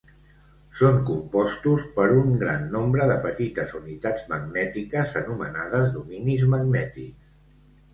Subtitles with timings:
[0.77, 7.35] Són compostos per un gran nombre de petites unitats magnètiques anomenades dominis magnètics.